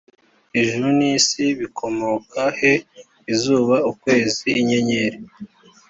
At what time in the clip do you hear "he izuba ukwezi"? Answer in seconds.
2.59-4.47